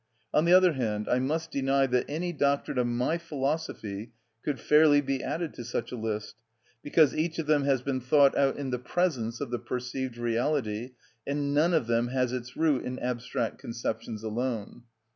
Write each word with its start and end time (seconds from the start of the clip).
On 0.33 0.45
the 0.45 0.53
other 0.53 0.73
hand, 0.73 1.07
I 1.07 1.19
must 1.19 1.51
deny 1.51 1.85
that 1.85 2.07
any 2.09 2.33
doctrine 2.33 2.79
of 2.79 2.87
my 2.87 3.19
philosophy 3.19 4.13
could 4.43 4.59
fairly 4.59 4.99
be 4.99 5.21
added 5.21 5.53
to 5.53 5.63
such 5.63 5.91
a 5.91 5.95
list, 5.95 6.37
because 6.81 7.15
each 7.15 7.37
of 7.37 7.45
them 7.45 7.65
has 7.65 7.83
been 7.83 8.01
thought 8.01 8.35
out 8.35 8.57
in 8.57 8.71
the 8.71 8.79
presence 8.79 9.39
of 9.41 9.51
the 9.51 9.59
perceived 9.59 10.17
reality, 10.17 10.93
and 11.27 11.53
none 11.53 11.75
of 11.75 11.85
them 11.85 12.07
has 12.07 12.33
its 12.33 12.57
root 12.57 12.83
in 12.83 12.97
abstract 12.97 13.59
conceptions 13.59 14.23
alone. 14.23 14.85